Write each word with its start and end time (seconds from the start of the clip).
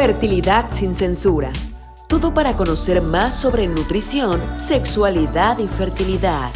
Fertilidad 0.00 0.70
sin 0.70 0.94
censura. 0.94 1.52
Todo 2.08 2.32
para 2.32 2.56
conocer 2.56 3.02
más 3.02 3.38
sobre 3.38 3.68
nutrición, 3.68 4.40
sexualidad 4.58 5.58
y 5.58 5.68
fertilidad. 5.68 6.50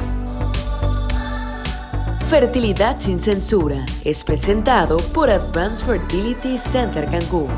Fertilidad 2.31 2.99
sin 3.01 3.21
censura 3.21 3.85
es 4.03 4.25
presentado 4.25 4.97
por 5.13 5.29
Advanced 5.29 5.85
Fertility 5.85 6.57
Center 6.57 7.05
Cancún. 7.05 7.49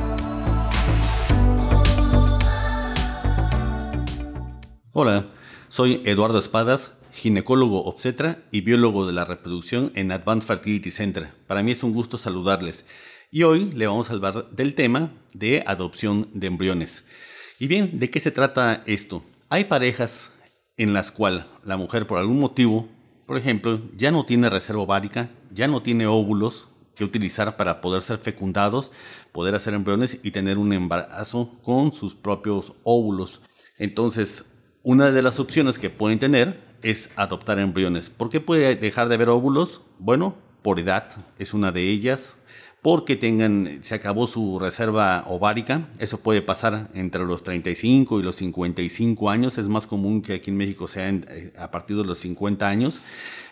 Hola, 4.91 5.27
soy 5.69 6.03
Eduardo 6.05 6.41
Espadas, 6.41 6.96
ginecólogo 7.17 7.83
obstetra 7.85 8.45
y 8.53 8.61
biólogo 8.61 9.07
de 9.07 9.15
la 9.15 9.25
reproducción 9.25 9.91
en 9.95 10.13
Advanced 10.13 10.47
Fertility 10.47 10.91
Center. 10.91 11.33
Para 11.47 11.63
mí 11.63 11.73
es 11.73 11.83
un 11.83 11.95
gusto 11.95 12.19
saludarles. 12.19 12.85
Y 13.31 13.43
hoy 13.43 13.73
le 13.73 13.87
vamos 13.87 14.11
a 14.11 14.13
hablar 14.13 14.51
del 14.51 14.75
tema 14.75 15.13
de 15.33 15.65
adopción 15.67 16.29
de 16.35 16.47
embriones. 16.47 17.05
Y 17.59 17.69
bien, 17.69 17.99
¿de 17.99 18.11
qué 18.11 18.21
se 18.21 18.31
trata 18.31 18.83
esto? 18.87 19.25
Hay 19.49 19.65
parejas 19.65 20.31
en 20.77 20.93
las 20.93 21.11
cuales 21.11 21.45
la 21.65 21.79
mujer 21.79 22.07
por 22.07 22.19
algún 22.19 22.39
motivo, 22.39 22.87
por 23.27 23.39
ejemplo, 23.39 23.81
ya 23.97 24.11
no 24.11 24.27
tiene 24.27 24.51
reserva 24.51 24.83
ovárica, 24.83 25.31
ya 25.51 25.69
no 25.69 25.83
tiene 25.83 26.07
óvulos 26.07 26.69
que 26.95 27.05
utilizar 27.05 27.57
para 27.57 27.81
poder 27.81 28.03
ser 28.03 28.19
fecundados, 28.19 28.93
poder 29.33 29.55
hacer 29.55 29.73
embriones 29.73 30.21
y 30.23 30.33
tener 30.33 30.59
un 30.59 30.75
embarazo 30.75 31.55
con 31.63 31.93
sus 31.95 32.15
propios 32.15 32.75
óvulos. 32.85 33.41
Entonces, 33.79 34.53
una 34.83 35.11
de 35.11 35.23
las 35.23 35.41
opciones 35.41 35.79
que 35.79 35.91
pueden 35.91 36.19
tener 36.19 36.66
es 36.83 37.11
adoptar 37.17 37.59
embriones. 37.59 38.11
¿Por 38.11 38.31
qué 38.31 38.41
puede 38.41 38.77
dejar 38.77 39.09
de 39.09 39.15
haber 39.17 39.29
óvulos? 39.29 39.83
Bueno, 39.99 40.35
por 40.63 40.81
edad 40.81 41.09
es 41.39 41.55
una 41.55 41.73
de 41.73 41.83
ellas 41.89 42.37
porque 42.83 43.17
tengan, 43.17 43.81
se 43.83 43.97
acabó 43.97 44.27
su 44.27 44.59
reserva 44.59 45.25
ovárica. 45.27 45.89
Eso 45.99 46.21
puede 46.21 46.41
pasar 46.41 46.89
entre 46.95 47.25
los 47.25 47.43
35 47.43 48.21
y 48.21 48.23
los 48.23 48.37
55 48.37 49.29
años. 49.29 49.59
Es 49.59 49.69
más 49.69 49.87
común 49.87 50.23
que 50.23 50.35
aquí 50.35 50.51
en 50.51 50.57
México 50.57 50.87
sea 50.87 51.09
eh, 51.09 51.53
a 51.59 51.71
partir 51.71 51.97
de 51.97 52.05
los 52.05 52.19
50 52.19 52.69
años. 52.69 53.01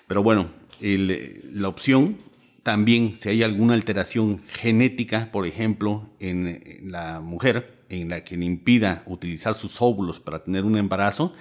Pero 0.06 0.22
bueno, 0.22 0.50
la 0.80 1.68
opción 1.68 2.18
también, 2.62 3.14
si 3.16 3.28
hay 3.28 3.42
alguna 3.42 3.74
alteración 3.74 4.40
genética, 4.48 5.30
por 5.30 5.46
ejemplo, 5.46 6.08
en, 6.18 6.90
la 6.90 7.20
mujer, 7.20 7.73
en 7.88 8.08
la 8.08 8.24
que 8.24 8.36
le 8.36 8.44
impida 8.44 9.02
utilizar 9.06 9.54
sus 9.54 9.80
óvulos 9.80 10.20
para 10.20 10.44
tener 10.44 10.64
un 10.64 10.76
embarazo, 10.76 11.32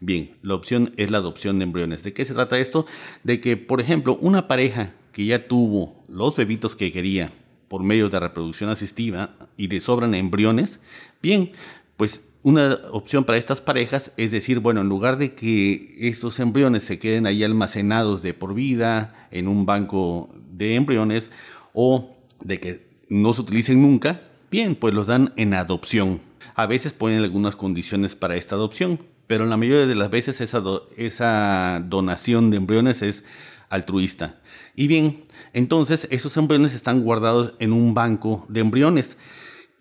bien, 0.00 0.36
la 0.42 0.54
opción 0.54 0.92
es 0.96 1.10
la 1.10 1.18
adopción 1.18 1.58
de 1.58 1.64
embriones. 1.64 2.02
¿De 2.02 2.12
qué 2.12 2.24
se 2.24 2.34
trata 2.34 2.58
esto? 2.58 2.86
De 3.24 3.40
que, 3.40 3.56
por 3.56 3.80
ejemplo, 3.80 4.18
una 4.20 4.48
pareja 4.48 4.92
que 5.12 5.26
ya 5.26 5.48
tuvo 5.48 6.04
los 6.08 6.36
bebitos 6.36 6.76
que 6.76 6.92
quería 6.92 7.32
por 7.68 7.82
medio 7.82 8.08
de 8.08 8.18
reproducción 8.18 8.70
asistiva 8.70 9.36
y 9.56 9.68
le 9.68 9.80
sobran 9.80 10.14
embriones, 10.14 10.80
bien, 11.22 11.52
pues 11.96 12.24
una 12.42 12.78
opción 12.90 13.24
para 13.24 13.38
estas 13.38 13.60
parejas 13.60 14.12
es 14.16 14.30
decir, 14.30 14.60
bueno, 14.60 14.80
en 14.80 14.88
lugar 14.88 15.18
de 15.18 15.34
que 15.34 15.96
estos 16.00 16.40
embriones 16.40 16.82
se 16.82 16.98
queden 16.98 17.26
ahí 17.26 17.44
almacenados 17.44 18.22
de 18.22 18.34
por 18.34 18.54
vida 18.54 19.28
en 19.30 19.46
un 19.46 19.66
banco 19.66 20.34
de 20.50 20.74
embriones 20.74 21.30
o 21.74 22.16
de 22.42 22.58
que 22.58 22.90
no 23.08 23.32
se 23.32 23.42
utilicen 23.42 23.82
nunca, 23.82 24.22
bien, 24.50 24.74
pues 24.74 24.94
los 24.94 25.06
dan 25.06 25.32
en 25.36 25.54
adopción. 25.54 26.20
A 26.54 26.66
veces 26.66 26.92
ponen 26.92 27.22
algunas 27.22 27.56
condiciones 27.56 28.16
para 28.16 28.36
esta 28.36 28.56
adopción, 28.56 29.00
pero 29.26 29.46
la 29.46 29.56
mayoría 29.56 29.86
de 29.86 29.94
las 29.94 30.10
veces 30.10 30.40
esa, 30.40 30.62
esa 30.96 31.82
donación 31.86 32.50
de 32.50 32.56
embriones 32.56 33.02
es 33.02 33.24
altruista. 33.68 34.40
Y 34.74 34.88
bien, 34.88 35.24
entonces 35.52 36.08
esos 36.10 36.36
embriones 36.36 36.74
están 36.74 37.02
guardados 37.02 37.54
en 37.60 37.72
un 37.72 37.94
banco 37.94 38.44
de 38.48 38.60
embriones. 38.60 39.16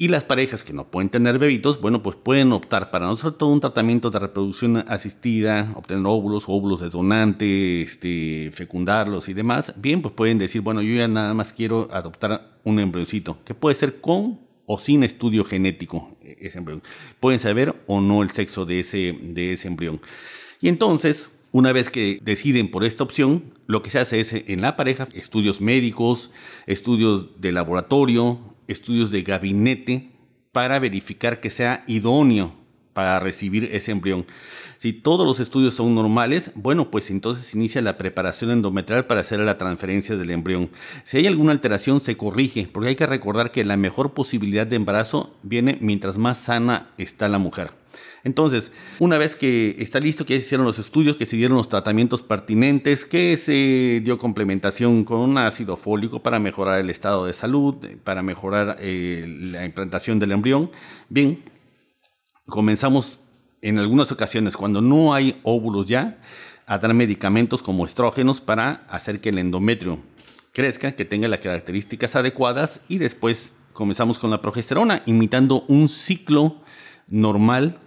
Y 0.02 0.08
las 0.08 0.24
parejas 0.24 0.64
que 0.64 0.72
no 0.72 0.90
pueden 0.90 1.10
tener 1.10 1.40
bebitos, 1.40 1.82
bueno, 1.82 2.02
pues 2.02 2.16
pueden 2.16 2.54
optar 2.54 2.90
para 2.90 3.06
no 3.06 3.18
solo 3.18 3.34
todo 3.34 3.50
un 3.50 3.60
tratamiento 3.60 4.10
de 4.10 4.20
reproducción 4.20 4.78
asistida, 4.88 5.74
obtener 5.76 6.06
óvulos, 6.06 6.46
óvulos 6.48 6.80
de 6.80 6.90
donante, 6.90 7.82
este, 7.82 8.50
fecundarlos 8.54 9.28
y 9.28 9.34
demás. 9.34 9.74
Bien, 9.76 10.02
pues 10.02 10.14
pueden 10.14 10.38
decir, 10.38 10.62
bueno, 10.62 10.82
yo 10.82 10.96
ya 10.96 11.10
nada 11.10 11.34
más 11.34 11.52
quiero 11.52 11.90
adoptar 11.92 12.60
un 12.64 12.80
embrioncito, 12.80 13.40
que 13.44 13.54
puede 13.54 13.76
ser 13.76 14.00
con 14.00 14.40
o 14.72 14.78
sin 14.78 15.04
estudio 15.04 15.44
genético 15.44 16.16
e-, 16.22 16.38
ese 16.42 16.60
embrión. 16.60 16.84
Pueden 17.20 17.40
saber 17.40 17.76
o 17.88 18.02
no 18.02 18.22
el 18.22 18.30
sexo 18.30 18.68
de 18.68 18.82
ese, 18.82 19.18
de 19.20 19.54
ese 19.54 19.68
embrión. 19.68 20.00
Y 20.62 20.70
entonces, 20.70 21.32
una 21.52 21.72
vez 21.72 21.90
que 21.90 22.20
deciden 22.22 22.70
por 22.70 22.84
esta 22.84 23.04
opción, 23.04 23.46
lo 23.66 23.82
que 23.82 23.90
se 23.90 23.98
hace 23.98 24.20
es 24.20 24.32
en 24.32 24.62
la 24.62 24.76
pareja 24.76 25.08
estudios 25.14 25.60
médicos, 25.60 26.30
estudios 26.68 27.42
de 27.42 27.52
laboratorio, 27.52 28.40
estudios 28.68 29.10
de 29.10 29.24
gabinete 29.24 30.12
para 30.52 30.78
verificar 30.78 31.40
que 31.40 31.50
sea 31.50 31.84
idóneo 31.88 32.54
para 33.00 33.18
recibir 33.22 33.70
ese 33.72 33.94
embrión. 33.94 34.26
Si 34.78 34.92
todos 34.92 35.26
los 35.26 35.40
estudios 35.40 35.74
son 35.74 35.96
normales, 35.96 36.52
bueno, 36.54 36.92
pues 36.92 37.10
entonces 37.12 37.56
inicia 37.56 37.82
la 37.82 37.98
preparación 37.98 38.52
endometrial 38.52 39.06
para 39.06 39.22
hacer 39.22 39.40
la 39.40 39.58
transferencia 39.58 40.18
del 40.18 40.32
embrión. 40.32 40.70
Si 41.06 41.16
hay 41.16 41.26
alguna 41.26 41.54
alteración, 41.54 42.02
se 42.02 42.18
corrige, 42.18 42.68
porque 42.70 42.90
hay 42.90 42.96
que 42.98 43.08
recordar 43.08 43.52
que 43.52 43.64
la 43.64 43.78
mejor 43.78 44.14
posibilidad 44.14 44.68
de 44.68 44.76
embarazo 44.76 45.34
viene 45.44 45.78
mientras 45.80 46.18
más 46.18 46.40
sana 46.40 46.90
está 46.98 47.30
la 47.30 47.40
mujer. 47.40 47.72
Entonces, 48.26 48.74
una 49.00 49.18
vez 49.18 49.34
que 49.34 49.78
está 49.80 50.02
listo, 50.02 50.26
que 50.26 50.34
se 50.34 50.46
hicieron 50.46 50.66
los 50.66 50.78
estudios, 50.78 51.16
que 51.16 51.26
se 51.26 51.38
dieron 51.38 51.56
los 51.56 51.70
tratamientos 51.70 52.22
pertinentes, 52.22 53.06
que 53.06 53.38
se 53.38 54.02
dio 54.04 54.18
complementación 54.18 55.06
con 55.06 55.22
un 55.22 55.38
ácido 55.38 55.78
fólico 55.78 56.22
para 56.22 56.38
mejorar 56.38 56.82
el 56.82 56.90
estado 56.90 57.26
de 57.28 57.32
salud, 57.32 57.76
para 58.04 58.22
mejorar 58.22 58.76
eh, 58.82 59.26
la 59.54 59.64
implantación 59.64 60.20
del 60.20 60.34
embrión, 60.34 60.70
bien, 61.08 61.40
comenzamos 62.50 63.20
en 63.62 63.78
algunas 63.78 64.12
ocasiones, 64.12 64.58
cuando 64.58 64.82
no 64.82 65.14
hay 65.14 65.40
óvulos 65.44 65.86
ya, 65.86 66.20
a 66.66 66.78
dar 66.78 66.94
medicamentos 66.94 67.64
como 67.64 67.86
estrógenos 67.86 68.42
para 68.42 68.86
hacer 68.90 69.22
que 69.22 69.30
el 69.30 69.40
endometrio 69.40 70.00
crezca, 70.54 70.92
que 70.94 71.06
tenga 71.06 71.28
las 71.28 71.40
características 71.40 72.16
adecuadas 72.16 72.82
y 72.88 72.98
después 72.98 73.54
comenzamos 73.74 74.20
con 74.20 74.30
la 74.30 74.42
progesterona, 74.42 75.04
imitando 75.06 75.66
un 75.68 75.90
ciclo 75.90 76.62
normal 77.08 77.80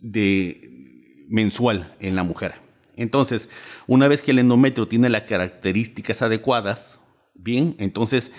de 0.00 1.26
mensual 1.28 1.94
en 2.00 2.16
la 2.16 2.22
mujer. 2.22 2.54
Entonces, 2.96 3.48
una 3.86 4.08
vez 4.08 4.22
que 4.22 4.30
el 4.30 4.38
endometrio 4.38 4.88
tiene 4.88 5.08
las 5.08 5.22
características 5.22 6.22
adecuadas, 6.22 7.00
bien, 7.34 7.74
entonces 7.78 8.32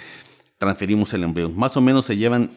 transferimos 0.58 1.14
el 1.14 1.24
embrión. 1.24 1.58
Más 1.58 1.76
o 1.78 1.82
menos 1.82 2.06
se 2.06 2.18
llevan 2.18 2.52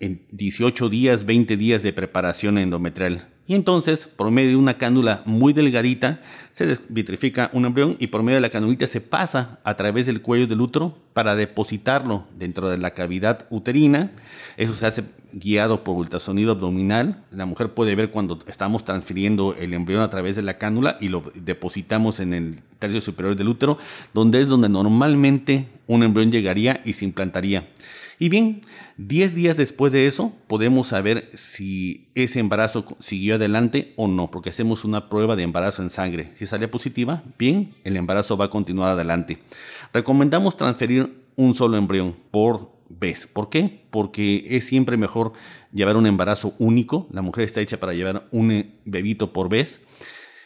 en 0.00 0.26
18 0.30 0.88
días, 0.88 1.24
20 1.24 1.56
días 1.56 1.82
de 1.82 1.92
preparación 1.92 2.58
endometrial. 2.58 3.28
Y 3.46 3.54
entonces, 3.54 4.06
por 4.06 4.30
medio 4.30 4.50
de 4.50 4.56
una 4.56 4.76
cándula 4.76 5.22
muy 5.24 5.54
delgadita, 5.54 6.20
se 6.52 6.78
vitrifica 6.90 7.50
un 7.54 7.64
embrión 7.64 7.96
y 7.98 8.08
por 8.08 8.22
medio 8.22 8.36
de 8.36 8.42
la 8.42 8.50
cánulita 8.50 8.86
se 8.86 9.00
pasa 9.00 9.58
a 9.64 9.74
través 9.76 10.06
del 10.06 10.20
cuello 10.20 10.46
del 10.46 10.60
útero 10.60 10.98
para 11.18 11.34
depositarlo 11.34 12.26
dentro 12.38 12.68
de 12.68 12.78
la 12.78 12.92
cavidad 12.92 13.48
uterina. 13.50 14.12
Eso 14.56 14.72
se 14.72 14.86
hace 14.86 15.02
guiado 15.32 15.82
por 15.82 15.96
ultrasonido 15.96 16.52
abdominal. 16.52 17.24
La 17.32 17.44
mujer 17.44 17.74
puede 17.74 17.96
ver 17.96 18.12
cuando 18.12 18.38
estamos 18.46 18.84
transfiriendo 18.84 19.56
el 19.58 19.74
embrión 19.74 20.00
a 20.02 20.10
través 20.10 20.36
de 20.36 20.42
la 20.42 20.58
cánula 20.58 20.96
y 21.00 21.08
lo 21.08 21.24
depositamos 21.34 22.20
en 22.20 22.34
el 22.34 22.60
tercio 22.78 23.00
superior 23.00 23.34
del 23.34 23.48
útero, 23.48 23.78
donde 24.14 24.40
es 24.40 24.46
donde 24.46 24.68
normalmente 24.68 25.66
un 25.88 26.04
embrión 26.04 26.30
llegaría 26.30 26.82
y 26.84 26.92
se 26.92 27.04
implantaría. 27.04 27.66
Y 28.20 28.28
bien, 28.28 28.62
10 28.96 29.34
días 29.36 29.56
después 29.56 29.92
de 29.92 30.08
eso 30.08 30.32
podemos 30.48 30.88
saber 30.88 31.30
si 31.34 32.08
ese 32.16 32.40
embarazo 32.40 32.84
siguió 32.98 33.36
adelante 33.36 33.92
o 33.94 34.08
no, 34.08 34.28
porque 34.30 34.50
hacemos 34.50 34.84
una 34.84 35.08
prueba 35.08 35.36
de 35.36 35.44
embarazo 35.44 35.82
en 35.82 35.90
sangre. 35.90 36.32
Si 36.34 36.44
sale 36.44 36.66
positiva, 36.66 37.22
bien, 37.38 37.74
el 37.84 37.96
embarazo 37.96 38.36
va 38.36 38.46
a 38.46 38.50
continuar 38.50 38.90
adelante. 38.90 39.38
Recomendamos 39.92 40.56
transferir 40.56 41.07
un 41.38 41.54
solo 41.54 41.76
embrión 41.76 42.16
por 42.32 42.72
vez. 42.88 43.26
¿Por 43.26 43.48
qué? 43.48 43.86
Porque 43.90 44.44
es 44.50 44.66
siempre 44.66 44.96
mejor 44.96 45.32
llevar 45.72 45.96
un 45.96 46.06
embarazo 46.06 46.54
único. 46.58 47.06
La 47.12 47.22
mujer 47.22 47.44
está 47.44 47.60
hecha 47.60 47.78
para 47.78 47.94
llevar 47.94 48.28
un 48.32 48.74
bebito 48.84 49.32
por 49.32 49.48
vez 49.48 49.80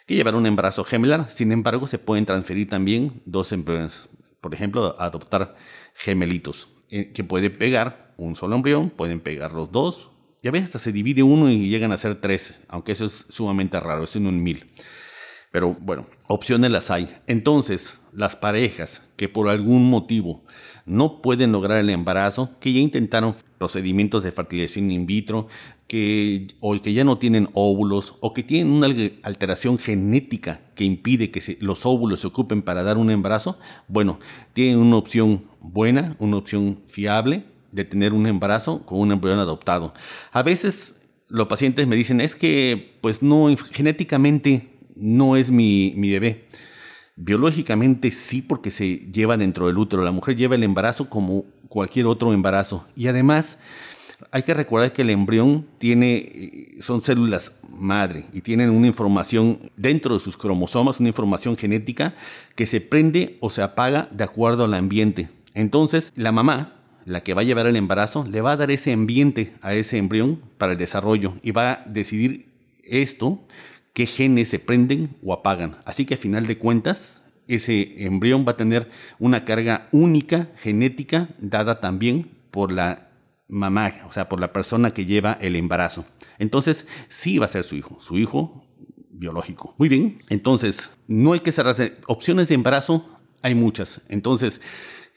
que 0.07 0.15
llevar 0.15 0.35
un 0.35 0.47
embarazo 0.47 0.85
gemelar. 0.85 1.31
Sin 1.31 1.51
embargo, 1.51 1.87
se 1.87 1.99
pueden 1.99 2.27
transferir 2.27 2.69
también 2.69 3.23
dos 3.25 3.53
embriones. 3.53 4.11
Por 4.43 4.53
ejemplo, 4.53 4.95
adoptar 5.01 5.57
gemelitos. 5.95 6.69
Eh, 6.91 7.11
que 7.13 7.25
puede 7.25 7.49
pegar 7.49 8.13
un 8.19 8.35
solo 8.35 8.55
embrión, 8.55 8.91
pueden 8.91 9.21
pegar 9.21 9.53
los 9.53 9.73
dos, 9.73 10.11
y 10.43 10.49
a 10.49 10.51
veces 10.51 10.69
hasta 10.69 10.79
se 10.79 10.93
divide 10.93 11.23
uno 11.23 11.49
y 11.49 11.71
llegan 11.71 11.91
a 11.91 11.97
ser 11.97 12.21
tres, 12.21 12.63
aunque 12.69 12.93
eso 12.93 13.07
es 13.07 13.27
sumamente 13.31 13.81
raro, 13.81 14.05
es 14.05 14.15
en 14.15 14.27
un 14.27 14.43
mil. 14.43 14.71
Pero 15.53 15.77
bueno, 15.81 16.07
opciones 16.27 16.73
las 16.73 16.91
hay. 16.91 17.09
Entonces, 17.27 17.99
las 18.13 18.35
parejas 18.35 19.03
que 19.17 19.29
por 19.29 19.49
algún 19.49 19.89
motivo 19.89 20.43
no 20.87 21.23
pueden 21.23 21.53
lograr 21.53 21.79
el 21.79 21.91
embarazo, 21.91 22.51
que 22.59 22.73
ya 22.73 22.81
intentaron 22.81 23.37
procedimientos 23.59 24.25
de 24.25 24.33
fertilización 24.33 24.91
in 24.91 25.07
vitro, 25.07 25.47
que, 25.87 26.49
o 26.61 26.81
que 26.81 26.95
ya 26.95 27.05
no 27.05 27.19
tienen 27.19 27.51
óvulos, 27.53 28.15
o 28.21 28.33
que 28.33 28.43
tienen 28.43 28.73
una 28.73 28.89
alteración 29.23 29.79
genética 29.79 30.63
que 30.75 30.85
impide 30.85 31.31
que 31.31 31.59
los 31.61 31.85
óvulos 31.85 32.21
se 32.21 32.29
ocupen 32.29 32.63
para 32.63 32.83
dar 32.83 32.97
un 32.97 33.11
embarazo, 33.11 33.59
bueno, 33.89 34.19
tienen 34.55 34.79
una 34.79 34.97
opción 34.97 35.45
buena, 35.61 36.17
una 36.19 36.39
opción 36.39 36.81
fiable, 36.87 37.45
de 37.73 37.85
tener 37.85 38.15
un 38.15 38.27
embarazo 38.27 38.85
con 38.87 39.01
un 39.01 39.13
embrión 39.13 39.39
adoptado. 39.39 39.93
A 40.33 40.43
veces 40.43 41.03
los 41.29 41.47
pacientes 41.47 41.87
me 41.87 41.97
dicen, 41.97 42.23
es 42.23 42.37
que 42.37 42.97
pues 43.03 43.23
no, 43.23 43.55
genéticamente 43.71 44.72
no 45.03 45.37
es 45.37 45.51
mi, 45.51 45.93
mi 45.97 46.11
bebé. 46.11 46.47
Biológicamente 47.17 48.11
sí, 48.11 48.41
porque 48.41 48.71
se 48.71 49.11
lleva 49.13 49.37
dentro 49.37 49.67
del 49.67 49.77
útero. 49.77 50.03
La 50.03 50.13
mujer 50.13 50.37
lleva 50.37 50.55
el 50.55 50.63
embarazo 50.63 51.11
como 51.11 51.45
cualquier 51.69 52.07
otro 52.07 52.33
embarazo. 52.33 52.87
Y 52.97 53.09
además, 53.09 53.59
hay 54.31 54.45
que 54.45 54.55
recordar 54.55 54.93
que 54.93 55.03
el 55.03 55.11
embrión 55.11 55.67
tiene, 55.79 56.17
eh, 56.17 56.77
son 56.81 57.01
células 57.01 57.59
madre 57.69 58.27
y 58.33 58.43
tienen 58.43 58.71
una 58.71 58.87
información 58.87 59.71
dentro 59.77 60.15
de 60.15 60.21
sus 60.21 60.37
cromosomas, 60.37 61.01
una 61.01 61.09
información 61.09 61.57
genética 61.57 62.15
que 62.55 62.67
se 62.67 62.81
prende 62.81 63.37
o 63.41 63.51
se 63.51 63.63
apaga 63.63 64.09
de 64.13 64.25
acuerdo 64.25 64.65
al 64.65 64.75
ambiente. 64.75 65.29
Entonces, 65.55 66.13
la 66.15 66.33
mamá, 66.33 66.77
la 67.05 67.23
que 67.23 67.35
va 67.35 67.41
a 67.41 67.45
llevar 67.45 67.67
el 67.67 67.77
embarazo, 67.77 68.25
le 68.31 68.41
va 68.41 68.53
a 68.53 68.57
dar 68.57 68.71
ese 68.71 68.93
ambiente 68.93 69.55
a 69.63 69.75
ese 69.75 69.99
embrión 69.99 70.41
para 70.59 70.73
el 70.73 70.79
desarrollo 70.79 71.35
y 71.43 71.51
va 71.51 71.73
a 71.73 71.85
decidir 71.87 72.47
esto, 72.85 73.41
qué 73.93 74.07
genes 74.07 74.49
se 74.49 74.59
prenden 74.59 75.17
o 75.23 75.33
apagan. 75.33 75.79
Así 75.85 76.05
que 76.05 76.15
a 76.15 76.19
final 76.19 76.47
de 76.47 76.59
cuentas, 76.59 77.25
ese 77.49 78.05
embrión 78.05 78.45
va 78.47 78.53
a 78.53 78.57
tener 78.57 78.91
una 79.19 79.45
carga 79.45 79.89
única 79.93 80.49
genética 80.59 81.29
dada 81.39 81.81
también 81.81 82.31
por 82.51 82.73
la 82.73 83.11
mamá, 83.49 83.93
o 84.09 84.13
sea, 84.13 84.29
por 84.29 84.41
la 84.41 84.53
persona 84.53 84.93
que 84.93 85.05
lleva 85.05 85.37
el 85.41 85.57
embarazo. 85.57 86.07
Entonces, 86.39 86.87
sí 87.09 87.39
va 87.39 87.47
a 87.47 87.49
ser 87.49 87.65
su 87.65 87.77
hijo, 87.77 87.99
su 88.01 88.19
hijo 88.19 88.65
biológico. 89.11 89.75
Muy 89.79 89.89
bien, 89.89 90.21
entonces, 90.29 90.91
no 91.07 91.33
hay 91.33 91.41
que 91.41 91.53
cerrarse. 91.53 91.99
Opciones 92.07 92.49
de 92.49 92.55
embarazo 92.55 93.07
hay 93.43 93.55
muchas. 93.55 94.01
Entonces, 94.09 94.61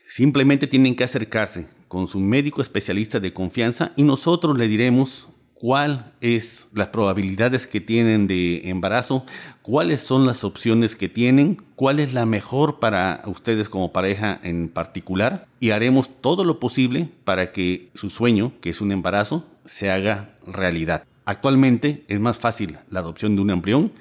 simplemente 0.08 0.68
tienen 0.68 0.96
que 0.96 1.04
acercarse 1.04 1.68
con 1.88 2.08
su 2.08 2.20
médico 2.20 2.62
especialista 2.62 3.20
de 3.20 3.34
confianza 3.34 3.94
y 3.96 4.04
nosotros 4.04 4.58
le 4.58 4.68
diremos 4.68 5.30
cuál 5.56 6.14
es 6.22 6.68
las 6.74 6.90
probabilidades 6.90 7.66
que 7.66 7.82
tienen 7.82 8.28
de 8.28 8.70
embarazo, 8.70 9.26
cuáles 9.62 10.02
son 10.02 10.28
las 10.28 10.44
opciones 10.44 10.96
que 10.96 11.10
tienen, 11.10 11.62
cuál 11.76 12.00
es 12.00 12.14
la 12.14 12.26
mejor 12.26 12.80
para 12.80 13.24
ustedes 13.26 13.70
como 13.70 13.92
pareja 13.92 14.40
en 14.44 14.70
particular 14.70 15.48
y 15.60 15.72
haremos 15.72 16.10
todo 16.22 16.44
lo 16.44 16.60
posible 16.60 17.10
para 17.24 17.52
que 17.52 17.90
su 17.96 18.10
sueño, 18.10 18.54
que 18.62 18.70
es 18.70 18.82
un 18.82 18.92
embarazo, 18.92 19.46
se 19.64 19.90
haga 19.90 20.38
realidad. 20.46 21.06
Actualmente 21.26 22.04
es 22.08 22.20
más 22.20 22.38
fácil 22.38 22.78
la 22.92 23.00
adopción 23.00 23.36
de 23.36 23.42
un 23.42 23.50
embrión 23.50 23.94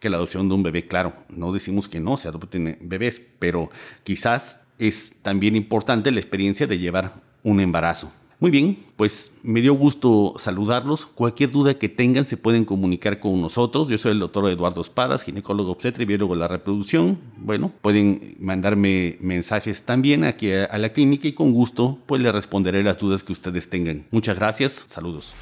que 0.00 0.10
la 0.10 0.16
adopción 0.16 0.48
de 0.48 0.54
un 0.54 0.64
bebé, 0.64 0.88
claro, 0.88 1.12
no 1.28 1.52
decimos 1.52 1.88
que 1.88 2.00
no 2.00 2.16
se 2.16 2.26
adopten 2.26 2.76
bebés, 2.80 3.22
pero 3.38 3.70
quizás 4.02 4.62
es 4.78 5.14
también 5.22 5.54
importante 5.54 6.10
la 6.10 6.18
experiencia 6.18 6.66
de 6.66 6.78
llevar 6.78 7.20
un 7.44 7.60
embarazo. 7.60 8.10
Muy 8.42 8.50
bien, 8.50 8.76
pues 8.96 9.34
me 9.44 9.60
dio 9.60 9.72
gusto 9.74 10.32
saludarlos. 10.36 11.06
Cualquier 11.06 11.52
duda 11.52 11.74
que 11.74 11.88
tengan 11.88 12.24
se 12.24 12.36
pueden 12.36 12.64
comunicar 12.64 13.20
con 13.20 13.40
nosotros. 13.40 13.86
Yo 13.86 13.96
soy 13.98 14.10
el 14.10 14.18
doctor 14.18 14.50
Eduardo 14.50 14.80
Espadas, 14.80 15.22
ginecólogo 15.22 15.70
obstetra 15.70 16.02
y 16.02 16.06
biólogo 16.06 16.34
de 16.34 16.40
la 16.40 16.48
reproducción. 16.48 17.20
Bueno, 17.38 17.70
pueden 17.80 18.34
mandarme 18.40 19.16
mensajes 19.20 19.84
también 19.84 20.24
aquí 20.24 20.50
a, 20.50 20.76
la 20.76 20.88
clínica 20.88 21.28
y 21.28 21.34
con 21.34 21.52
gusto 21.52 22.00
pues 22.04 22.20
les 22.20 22.32
responderé 22.32 22.82
las 22.82 22.98
dudas 22.98 23.22
que 23.22 23.30
ustedes 23.30 23.70
tengan. 23.70 24.06
Muchas 24.10 24.34
gracias, 24.34 24.86
saludos. 24.88 25.36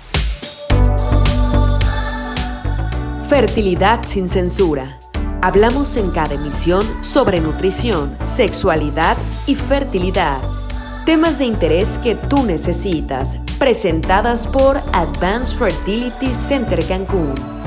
Fertilidad 3.30 4.02
sin 4.04 4.28
censura. 4.28 5.00
Hablamos 5.40 5.96
en 5.96 6.10
cada 6.10 6.34
emisión 6.34 6.84
sobre 7.02 7.40
nutrición, 7.40 8.14
sexualidad 8.26 9.16
y 9.46 9.54
fertilidad 9.54 10.59
Temas 11.10 11.40
de 11.40 11.44
interés 11.44 11.98
que 11.98 12.14
tú 12.14 12.44
necesitas, 12.44 13.36
presentadas 13.58 14.46
por 14.46 14.76
Advanced 14.92 15.58
Fertility 15.58 16.32
Center 16.32 16.86
Cancún. 16.86 17.59